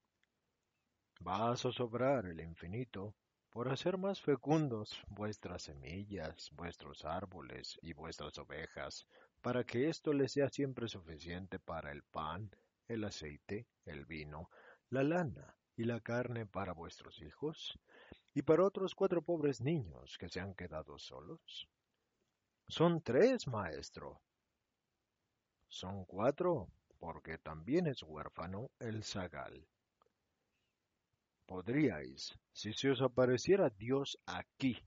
¿Va 1.25 1.49
a 1.49 1.55
zozobrar 1.55 2.25
el 2.25 2.41
infinito 2.41 3.15
por 3.49 3.69
hacer 3.69 3.97
más 3.97 4.21
fecundos 4.21 5.01
vuestras 5.07 5.63
semillas, 5.63 6.49
vuestros 6.51 7.05
árboles 7.05 7.79
y 7.81 7.93
vuestras 7.93 8.37
ovejas, 8.37 9.07
para 9.41 9.63
que 9.63 9.87
esto 9.87 10.11
les 10.11 10.33
sea 10.33 10.49
siempre 10.49 10.89
suficiente 10.89 11.57
para 11.57 11.89
el 11.93 12.03
pan, 12.03 12.51
el 12.89 13.05
aceite, 13.05 13.67
el 13.85 14.05
vino, 14.05 14.49
la 14.89 15.03
lana 15.03 15.55
y 15.77 15.85
la 15.85 16.01
carne 16.01 16.45
para 16.45 16.73
vuestros 16.73 17.21
hijos, 17.21 17.79
y 18.33 18.41
para 18.41 18.65
otros 18.65 18.93
cuatro 18.93 19.21
pobres 19.21 19.61
niños 19.61 20.17
que 20.17 20.27
se 20.27 20.41
han 20.41 20.53
quedado 20.53 20.99
solos? 20.99 21.69
Son 22.67 23.01
tres, 23.01 23.47
maestro, 23.47 24.21
son 25.69 26.03
cuatro, 26.05 26.67
porque 26.99 27.37
también 27.37 27.87
es 27.87 28.03
huérfano 28.03 28.71
el 28.79 29.03
zagal. 29.03 29.65
¿Podríais, 31.45 32.37
si 32.51 32.73
se 32.73 32.91
os 32.91 33.01
apareciera 33.01 33.69
Dios 33.69 34.19
aquí, 34.25 34.77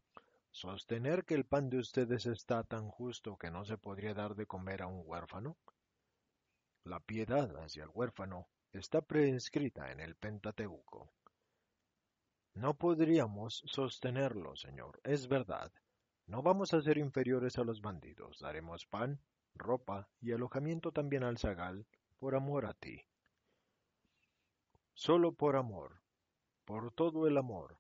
sostener 0.51 1.25
que 1.25 1.35
el 1.35 1.45
pan 1.45 1.71
de 1.71 1.79
ustedes 1.79 2.27
está 2.27 2.63
tan 2.65 2.89
justo 2.89 3.37
que 3.37 3.51
no 3.51 3.65
se 3.65 3.79
podría 3.79 4.13
dar 4.13 4.35
de 4.35 4.47
comer 4.47 4.83
a 4.83 4.87
un 4.87 5.03
huérfano? 5.05 5.57
La 6.85 7.01
piedad 7.01 7.49
hacia 7.63 7.85
el 7.85 7.91
huérfano 7.95 8.49
está 8.73 9.01
prescrita 9.01 9.93
en 9.93 10.01
el 10.01 10.17
Pentateuco. 10.17 11.13
No 12.55 12.75
podríamos 12.75 13.63
sostenerlo, 13.67 14.57
Señor, 14.57 15.01
es 15.05 15.29
verdad. 15.29 15.73
No 16.27 16.43
vamos 16.43 16.75
a 16.75 16.83
ser 16.83 16.99
inferiores 16.99 17.57
a 17.59 17.65
los 17.65 17.81
bandidos. 17.81 18.39
Daremos 18.41 18.85
pan 18.87 19.21
ropa 19.55 20.09
y 20.21 20.33
alojamiento 20.33 20.93
también 20.93 21.25
al 21.25 21.39
zagal, 21.39 21.87
por 22.19 22.35
amor 22.35 22.67
a 22.67 22.75
ti. 22.75 23.05
Solo 24.95 25.33
por 25.33 25.57
amor, 25.57 26.03
por 26.65 26.93
todo 26.93 27.27
el 27.27 27.37
amor, 27.37 27.79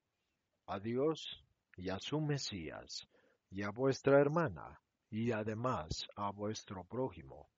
a 0.66 0.78
Dios 0.80 1.44
y 1.76 1.90
a 1.90 1.98
su 1.98 2.20
Mesías, 2.20 3.08
y 3.50 3.62
a 3.62 3.70
vuestra 3.70 4.20
hermana, 4.20 4.80
y 5.10 5.32
además 5.32 6.08
a 6.16 6.30
vuestro 6.30 6.84
prójimo. 6.84 7.50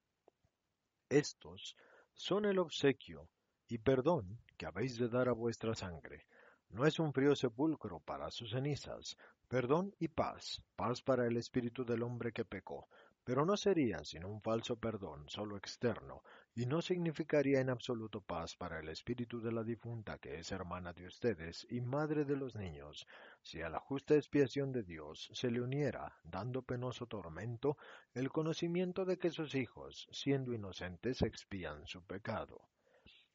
Estos 1.09 1.77
son 2.13 2.45
el 2.45 2.59
obsequio 2.59 3.29
y 3.69 3.79
perdón 3.79 4.41
que 4.57 4.67
habéis 4.67 4.99
de 4.99 5.09
dar 5.09 5.29
a 5.29 5.33
vuestra 5.33 5.75
sangre. 5.75 6.27
No 6.69 6.85
es 6.87 6.99
un 6.99 7.13
frío 7.13 7.37
sepulcro 7.37 8.01
para 8.01 8.31
sus 8.31 8.51
cenizas, 8.51 9.17
perdón 9.49 9.95
y 9.99 10.09
paz, 10.09 10.63
paz 10.75 11.03
para 11.03 11.27
el 11.27 11.37
espíritu 11.37 11.85
del 11.85 12.03
hombre 12.03 12.33
que 12.33 12.45
pecó, 12.45 12.89
pero 13.25 13.47
no 13.47 13.57
sería 13.57 14.05
sino 14.05 14.29
un 14.29 14.43
falso 14.43 14.77
perdón, 14.77 15.29
solo 15.29 15.57
externo, 15.57 16.23
y 16.55 16.67
no 16.67 16.83
significaría 16.83 17.61
en 17.61 17.71
absoluto 17.71 18.21
paz 18.21 18.55
para 18.55 18.79
el 18.79 18.89
espíritu 18.89 19.41
de 19.41 19.51
la 19.51 19.65
difunta 19.65 20.19
que 20.19 20.39
es 20.39 20.53
hermana 20.53 20.93
de 20.93 21.07
ustedes 21.07 21.67
y 21.71 21.81
madre 21.81 22.25
de 22.25 22.37
los 22.37 22.55
niños, 22.55 23.07
si 23.43 23.63
a 23.63 23.69
la 23.69 23.81
justa 23.81 24.15
expiación 24.15 24.71
de 24.71 24.83
Dios 24.83 25.31
se 25.33 25.51
le 25.51 25.63
uniera, 25.63 26.17
dando 26.23 26.63
penoso 26.63 27.07
tormento, 27.07 27.77
el 28.13 28.31
conocimiento 28.31 29.05
de 29.05 29.19
que 29.19 29.31
sus 29.31 29.55
hijos, 29.55 30.07
siendo 30.13 30.53
inocentes, 30.53 31.23
expían 31.23 31.87
su 31.87 32.05
pecado. 32.05 32.69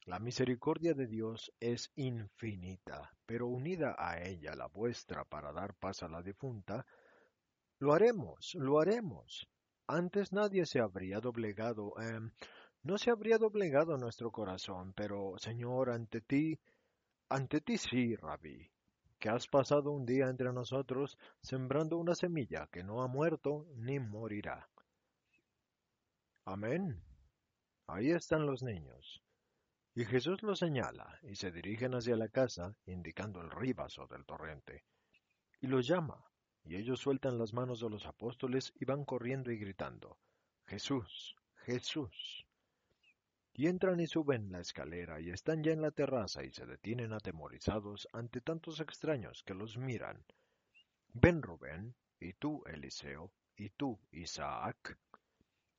La 0.05 0.19
misericordia 0.19 0.93
de 0.93 1.07
Dios 1.07 1.51
es 1.59 1.91
infinita, 1.95 3.11
pero 3.25 3.47
unida 3.47 3.95
a 3.97 4.21
ella 4.21 4.55
la 4.55 4.67
vuestra 4.67 5.25
para 5.25 5.51
dar 5.51 5.73
paz 5.73 6.03
a 6.03 6.07
la 6.07 6.21
difunta, 6.21 6.85
lo 7.79 7.93
haremos, 7.93 8.55
lo 8.55 8.79
haremos, 8.79 9.47
antes 9.89 10.31
nadie 10.31 10.65
se 10.65 10.79
habría 10.79 11.19
doblegado. 11.19 11.93
Em, 11.99 12.31
no 12.83 12.97
se 12.97 13.09
habría 13.09 13.37
doblegado 13.37 13.97
nuestro 13.97 14.31
corazón, 14.31 14.93
pero, 14.93 15.37
Señor, 15.39 15.89
ante 15.89 16.21
ti, 16.21 16.59
ante 17.27 17.59
ti 17.61 17.77
sí, 17.77 18.15
Rabí, 18.15 18.69
que 19.19 19.29
has 19.29 19.47
pasado 19.47 19.91
un 19.91 20.05
día 20.05 20.27
entre 20.29 20.53
nosotros 20.53 21.17
sembrando 21.41 21.97
una 21.97 22.13
semilla 22.13 22.67
que 22.71 22.83
no 22.83 23.01
ha 23.01 23.07
muerto 23.07 23.65
ni 23.77 23.99
morirá. 23.99 24.69
Amén. 26.45 27.01
Ahí 27.87 28.11
están 28.11 28.45
los 28.45 28.61
niños. 28.61 29.23
Y 29.95 30.05
Jesús 30.05 30.43
los 30.43 30.59
señala 30.59 31.19
y 31.23 31.35
se 31.35 31.51
dirigen 31.51 31.95
hacia 31.95 32.15
la 32.15 32.29
casa, 32.29 32.75
indicando 32.85 33.41
el 33.41 33.49
ríbaso 33.49 34.05
del 34.05 34.23
torrente. 34.23 34.83
Y 35.61 35.67
los 35.67 35.87
llama, 35.87 36.28
y 36.69 36.75
ellos 36.75 36.99
sueltan 36.99 37.39
las 37.39 37.51
manos 37.51 37.79
de 37.79 37.89
los 37.89 38.05
apóstoles 38.05 38.71
y 38.79 38.85
van 38.85 39.03
corriendo 39.03 39.51
y 39.51 39.57
gritando, 39.57 40.19
Jesús, 40.67 41.35
Jesús. 41.65 42.45
Y 43.53 43.65
entran 43.65 43.99
y 43.99 44.05
suben 44.05 44.51
la 44.51 44.59
escalera 44.59 45.19
y 45.19 45.31
están 45.31 45.63
ya 45.63 45.71
en 45.71 45.81
la 45.81 45.89
terraza 45.89 46.43
y 46.43 46.51
se 46.51 46.67
detienen 46.67 47.11
atemorizados 47.11 48.07
ante 48.13 48.39
tantos 48.39 48.79
extraños 48.81 49.41
que 49.41 49.55
los 49.55 49.79
miran. 49.79 50.23
Ven 51.11 51.41
Rubén, 51.41 51.95
y 52.19 52.33
tú 52.33 52.63
Eliseo, 52.67 53.31
y 53.57 53.71
tú 53.71 53.99
Isaac. 54.11 54.95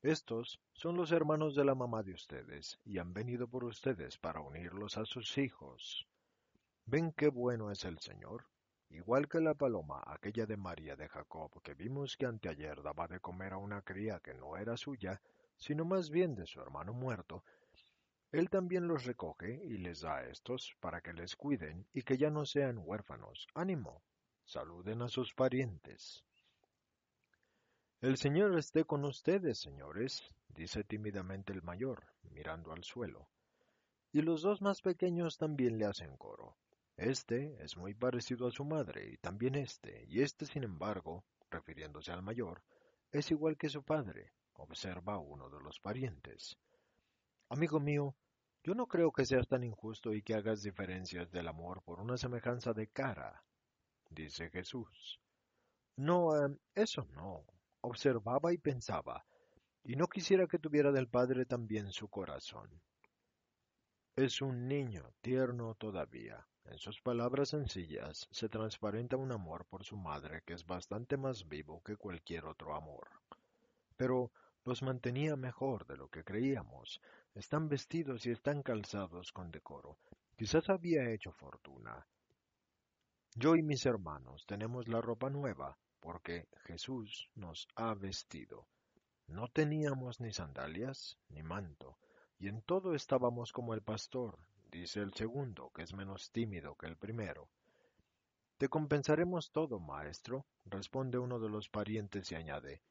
Estos 0.02 0.60
son 0.72 0.96
los 0.96 1.12
hermanos 1.12 1.54
de 1.54 1.64
la 1.64 1.76
mamá 1.76 2.02
de 2.02 2.14
ustedes, 2.14 2.80
y 2.84 2.98
han 2.98 3.12
venido 3.12 3.46
por 3.46 3.62
ustedes 3.62 4.18
para 4.18 4.40
unirlos 4.40 4.96
a 4.96 5.04
sus 5.04 5.38
hijos. 5.38 6.08
¿Ven 6.84 7.12
qué 7.12 7.28
bueno 7.28 7.70
es 7.70 7.84
el 7.84 8.00
Señor? 8.00 8.46
Igual 8.90 9.28
que 9.28 9.40
la 9.40 9.54
paloma, 9.54 10.02
aquella 10.06 10.46
de 10.46 10.56
María 10.56 10.96
de 10.96 11.08
Jacob, 11.08 11.62
que 11.62 11.74
vimos 11.74 12.16
que 12.16 12.26
anteayer 12.26 12.82
daba 12.82 13.06
de 13.08 13.20
comer 13.20 13.52
a 13.52 13.58
una 13.58 13.82
cría 13.82 14.20
que 14.20 14.34
no 14.34 14.56
era 14.56 14.76
suya, 14.76 15.20
sino 15.56 15.84
más 15.84 16.10
bien 16.10 16.34
de 16.34 16.46
su 16.46 16.60
hermano 16.60 16.92
muerto, 16.92 17.44
él 18.32 18.48
también 18.48 18.86
los 18.86 19.04
recoge 19.04 19.60
y 19.64 19.78
les 19.78 20.02
da 20.02 20.18
a 20.18 20.26
estos 20.26 20.76
para 20.80 21.00
que 21.00 21.12
les 21.12 21.34
cuiden 21.34 21.86
y 21.92 22.02
que 22.02 22.16
ya 22.16 22.30
no 22.30 22.44
sean 22.44 22.78
huérfanos. 22.78 23.48
Ánimo, 23.54 24.02
saluden 24.44 25.02
a 25.02 25.08
sus 25.08 25.34
parientes. 25.34 26.24
El 28.00 28.16
Señor 28.16 28.56
esté 28.56 28.84
con 28.84 29.04
ustedes, 29.04 29.60
señores, 29.60 30.22
dice 30.48 30.84
tímidamente 30.84 31.52
el 31.52 31.62
mayor, 31.62 32.06
mirando 32.30 32.72
al 32.72 32.84
suelo. 32.84 33.28
Y 34.12 34.22
los 34.22 34.42
dos 34.42 34.62
más 34.62 34.80
pequeños 34.80 35.36
también 35.36 35.76
le 35.78 35.86
hacen 35.86 36.16
coro. 36.16 36.56
Este 37.00 37.56
es 37.64 37.78
muy 37.78 37.94
parecido 37.94 38.46
a 38.46 38.50
su 38.50 38.62
madre, 38.62 39.08
y 39.10 39.16
también 39.16 39.54
este, 39.54 40.04
y 40.06 40.20
este, 40.20 40.44
sin 40.44 40.64
embargo, 40.64 41.24
refiriéndose 41.50 42.12
al 42.12 42.20
mayor, 42.20 42.62
es 43.10 43.30
igual 43.30 43.56
que 43.56 43.70
su 43.70 43.82
padre, 43.82 44.34
observa 44.52 45.18
uno 45.18 45.48
de 45.48 45.60
los 45.60 45.80
parientes. 45.80 46.58
Amigo 47.48 47.80
mío, 47.80 48.14
yo 48.62 48.74
no 48.74 48.86
creo 48.86 49.12
que 49.12 49.24
seas 49.24 49.48
tan 49.48 49.64
injusto 49.64 50.12
y 50.12 50.20
que 50.20 50.34
hagas 50.34 50.62
diferencias 50.62 51.30
del 51.30 51.48
amor 51.48 51.82
por 51.84 52.00
una 52.00 52.18
semejanza 52.18 52.74
de 52.74 52.88
cara, 52.88 53.42
dice 54.10 54.50
Jesús. 54.50 55.18
No, 55.96 56.36
eh, 56.36 56.54
eso 56.74 57.06
no, 57.14 57.46
observaba 57.80 58.52
y 58.52 58.58
pensaba, 58.58 59.24
y 59.84 59.96
no 59.96 60.06
quisiera 60.06 60.46
que 60.46 60.58
tuviera 60.58 60.92
del 60.92 61.08
Padre 61.08 61.46
también 61.46 61.92
su 61.92 62.10
corazón. 62.10 62.82
Es 64.16 64.42
un 64.42 64.68
niño, 64.68 65.14
tierno 65.22 65.76
todavía. 65.76 66.46
En 66.70 66.78
sus 66.78 67.00
palabras 67.00 67.48
sencillas 67.48 68.28
se 68.30 68.48
transparenta 68.48 69.16
un 69.16 69.32
amor 69.32 69.66
por 69.66 69.82
su 69.82 69.96
madre 69.96 70.42
que 70.46 70.54
es 70.54 70.64
bastante 70.64 71.16
más 71.16 71.48
vivo 71.48 71.82
que 71.82 71.96
cualquier 71.96 72.44
otro 72.44 72.76
amor. 72.76 73.08
Pero 73.96 74.30
los 74.64 74.80
mantenía 74.82 75.34
mejor 75.34 75.84
de 75.86 75.96
lo 75.96 76.08
que 76.08 76.22
creíamos. 76.22 77.00
Están 77.34 77.68
vestidos 77.68 78.24
y 78.24 78.30
están 78.30 78.62
calzados 78.62 79.32
con 79.32 79.50
decoro. 79.50 79.98
Quizás 80.36 80.70
había 80.70 81.10
hecho 81.10 81.32
fortuna. 81.32 82.06
Yo 83.34 83.56
y 83.56 83.62
mis 83.62 83.84
hermanos 83.84 84.46
tenemos 84.46 84.86
la 84.86 85.00
ropa 85.00 85.28
nueva, 85.28 85.76
porque 85.98 86.46
Jesús 86.66 87.28
nos 87.34 87.66
ha 87.74 87.94
vestido. 87.94 88.68
No 89.26 89.48
teníamos 89.48 90.20
ni 90.20 90.32
sandalias 90.32 91.18
ni 91.30 91.42
manto, 91.42 91.98
y 92.38 92.46
en 92.46 92.62
todo 92.62 92.94
estábamos 92.94 93.50
como 93.52 93.74
el 93.74 93.82
pastor, 93.82 94.38
dice 94.70 95.00
el 95.00 95.12
segundo, 95.14 95.70
que 95.74 95.82
es 95.82 95.94
menos 95.94 96.30
tímido 96.30 96.74
que 96.76 96.86
el 96.86 96.96
primero. 96.96 97.48
Te 98.56 98.68
compensaremos 98.68 99.50
todo, 99.52 99.80
maestro, 99.80 100.46
responde 100.64 101.18
uno 101.18 101.38
de 101.38 101.48
los 101.48 101.68
parientes 101.68 102.30
y 102.30 102.34
añade, 102.34 102.82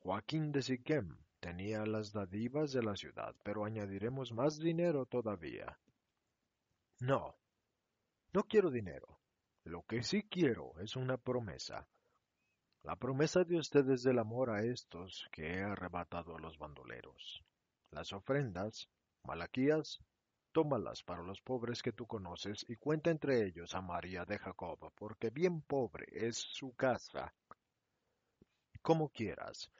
Joaquín 0.00 0.52
de 0.52 0.62
Siquem 0.62 1.16
tenía 1.40 1.86
las 1.86 2.12
dadivas 2.12 2.72
de 2.72 2.82
la 2.82 2.96
ciudad, 2.96 3.34
pero 3.42 3.64
añadiremos 3.64 4.32
más 4.32 4.58
dinero 4.58 5.06
todavía. 5.06 5.78
No, 7.00 7.36
no 8.32 8.42
quiero 8.44 8.70
dinero. 8.70 9.18
Lo 9.64 9.82
que 9.84 10.02
sí 10.02 10.24
quiero 10.24 10.78
es 10.80 10.96
una 10.96 11.16
promesa. 11.16 11.88
La 12.82 12.96
promesa 12.96 13.44
de 13.44 13.56
ustedes 13.56 14.02
del 14.02 14.18
amor 14.18 14.50
a 14.50 14.62
estos 14.62 15.26
que 15.32 15.54
he 15.54 15.62
arrebatado 15.62 16.36
a 16.36 16.40
los 16.40 16.58
bandoleros. 16.58 17.42
Las 17.90 18.12
ofrendas, 18.12 18.90
Malaquías, 19.22 20.00
tómalas 20.54 21.02
para 21.02 21.24
los 21.24 21.40
pobres 21.42 21.82
que 21.82 21.90
tú 21.92 22.06
conoces 22.06 22.64
y 22.68 22.76
cuenta 22.76 23.10
entre 23.10 23.44
ellos 23.44 23.74
a 23.74 23.82
María 23.82 24.24
de 24.24 24.38
Jacob, 24.38 24.92
porque 24.94 25.30
bien 25.30 25.62
pobre 25.62 26.06
es 26.12 26.36
su 26.36 26.74
casa. 26.74 27.34
Como 28.80 29.08
quieras. 29.08 29.72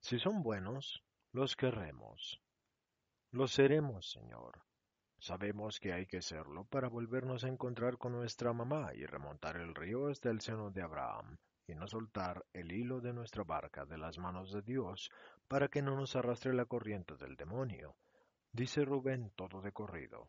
Si 0.00 0.18
son 0.18 0.42
buenos, 0.42 1.04
los 1.30 1.54
querremos. 1.54 2.42
Lo 3.30 3.46
seremos, 3.46 4.10
Señor. 4.10 4.60
Sabemos 5.20 5.78
que 5.78 5.92
hay 5.92 6.06
que 6.06 6.20
serlo 6.20 6.64
para 6.64 6.88
volvernos 6.88 7.44
a 7.44 7.48
encontrar 7.48 7.96
con 7.96 8.10
nuestra 8.10 8.52
mamá 8.52 8.92
y 8.92 9.06
remontar 9.06 9.56
el 9.56 9.76
río 9.76 10.08
hasta 10.08 10.30
el 10.30 10.40
seno 10.40 10.72
de 10.72 10.82
Abraham 10.82 11.38
y 11.68 11.76
no 11.76 11.86
soltar 11.86 12.44
el 12.52 12.72
hilo 12.72 13.00
de 13.00 13.12
nuestra 13.12 13.44
barca 13.44 13.84
de 13.84 13.98
las 13.98 14.18
manos 14.18 14.50
de 14.50 14.62
Dios 14.62 15.12
para 15.46 15.68
que 15.68 15.80
no 15.80 15.94
nos 15.94 16.16
arrastre 16.16 16.54
la 16.54 16.64
corriente 16.64 17.14
del 17.16 17.36
demonio, 17.36 17.94
dice 18.52 18.84
Rubén 18.84 19.32
todo 19.36 19.60
de 19.60 19.72
corrido. 19.72 20.28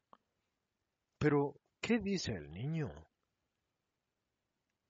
Pero, 1.18 1.56
¿qué 1.80 2.00
dice 2.00 2.34
el 2.34 2.52
niño? 2.52 2.90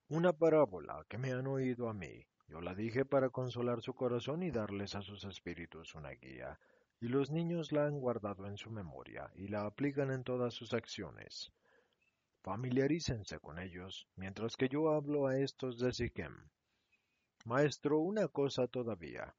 Una 0.09 0.33
parábola 0.33 1.05
que 1.07 1.17
me 1.17 1.31
han 1.31 1.47
oído 1.47 1.89
a 1.89 1.93
mí. 1.93 2.25
Yo 2.47 2.59
la 2.59 2.75
dije 2.75 3.05
para 3.05 3.29
consolar 3.29 3.81
su 3.81 3.93
corazón 3.93 4.43
y 4.43 4.51
darles 4.51 4.93
a 4.95 5.01
sus 5.01 5.23
espíritus 5.23 5.95
una 5.95 6.11
guía, 6.11 6.59
y 6.99 7.07
los 7.07 7.31
niños 7.31 7.71
la 7.71 7.85
han 7.85 7.99
guardado 7.99 8.45
en 8.45 8.57
su 8.57 8.69
memoria 8.69 9.31
y 9.35 9.47
la 9.47 9.65
aplican 9.65 10.11
en 10.11 10.23
todas 10.23 10.53
sus 10.53 10.73
acciones. 10.73 11.51
Familiarícense 12.43 13.39
con 13.39 13.57
ellos, 13.57 14.07
mientras 14.15 14.57
que 14.57 14.67
yo 14.67 14.89
hablo 14.89 15.27
a 15.27 15.37
estos 15.37 15.79
de 15.79 15.93
Siquem. 15.93 16.49
Maestro, 17.45 17.99
una 17.99 18.27
cosa 18.27 18.67
todavía. 18.67 19.33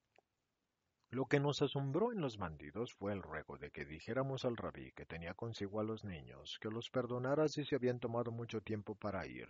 Lo 1.12 1.26
que 1.26 1.40
nos 1.40 1.60
asombró 1.60 2.10
en 2.10 2.22
los 2.22 2.38
bandidos 2.38 2.94
fue 2.94 3.12
el 3.12 3.20
ruego 3.20 3.58
de 3.58 3.70
que 3.70 3.84
dijéramos 3.84 4.46
al 4.46 4.56
rabí 4.56 4.92
que 4.92 5.04
tenía 5.04 5.34
consigo 5.34 5.78
a 5.78 5.84
los 5.84 6.04
niños, 6.04 6.58
que 6.58 6.70
los 6.70 6.88
perdonara 6.88 7.48
si 7.48 7.66
se 7.66 7.76
habían 7.76 8.00
tomado 8.00 8.30
mucho 8.30 8.62
tiempo 8.62 8.94
para 8.94 9.26
ir, 9.26 9.46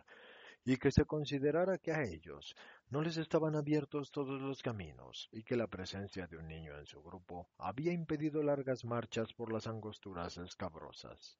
y 0.64 0.76
que 0.76 0.90
se 0.90 1.04
considerara 1.04 1.78
que 1.78 1.92
a 1.92 2.02
ellos 2.02 2.56
no 2.90 3.00
les 3.00 3.16
estaban 3.16 3.54
abiertos 3.54 4.10
todos 4.10 4.42
los 4.42 4.60
caminos, 4.60 5.28
y 5.30 5.44
que 5.44 5.54
la 5.54 5.68
presencia 5.68 6.26
de 6.26 6.36
un 6.36 6.48
niño 6.48 6.76
en 6.76 6.86
su 6.86 7.00
grupo 7.00 7.46
había 7.58 7.92
impedido 7.92 8.42
largas 8.42 8.84
marchas 8.84 9.32
por 9.32 9.52
las 9.52 9.68
angosturas 9.68 10.38
escabrosas. 10.38 11.38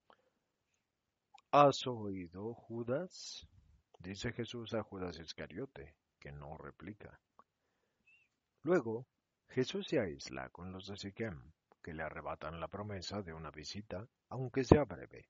¿Has 1.51 1.85
oído, 1.89 2.55
Judas? 2.55 3.49
Dice 3.99 4.31
Jesús 4.31 4.73
a 4.75 4.85
Judas 4.85 5.19
Iscariote, 5.19 5.97
que 6.21 6.31
no 6.31 6.57
replica. 6.59 7.19
Luego, 8.63 9.09
Jesús 9.55 9.87
se 9.87 10.01
aísla 10.01 10.49
con 10.49 10.73
los 10.73 10.87
de 10.87 10.97
Siquem, 10.97 11.53
que 11.83 11.93
le 11.93 12.03
arrebatan 12.03 12.59
la 12.59 12.69
promesa 12.69 13.21
de 13.21 13.35
una 13.35 13.51
visita, 13.51 14.09
aunque 14.31 14.65
sea 14.65 14.85
breve, 14.85 15.29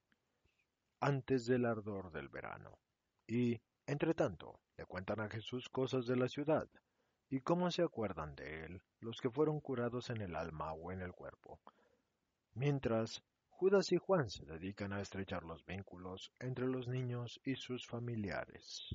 antes 1.01 1.45
del 1.47 1.65
ardor 1.67 2.13
del 2.13 2.29
verano. 2.29 2.79
Y, 3.27 3.61
entre 3.85 4.15
tanto, 4.15 4.61
le 4.77 4.87
cuentan 4.87 5.19
a 5.19 5.29
Jesús 5.29 5.69
cosas 5.69 6.07
de 6.07 6.15
la 6.15 6.29
ciudad, 6.29 6.69
y 7.31 7.41
cómo 7.41 7.69
se 7.73 7.83
acuerdan 7.83 8.37
de 8.37 8.65
él 8.65 8.83
los 9.01 9.21
que 9.21 9.29
fueron 9.29 9.59
curados 9.61 10.09
en 10.09 10.21
el 10.21 10.37
alma 10.37 10.73
o 10.73 10.93
en 10.93 11.01
el 11.01 11.13
cuerpo. 11.13 11.59
Mientras 12.55 13.25
Judas 13.49 13.91
y 13.91 13.97
Juan 13.97 14.31
se 14.31 14.45
dedican 14.45 14.93
a 14.93 15.01
estrechar 15.01 15.43
los 15.43 15.67
vínculos 15.67 16.31
entre 16.39 16.69
los 16.69 16.87
niños 16.87 17.41
y 17.43 17.57
sus 17.57 17.89
familiares. 17.89 18.95